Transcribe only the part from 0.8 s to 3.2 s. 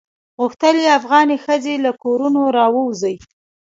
یې افغان ښځې له کورونو راووزي.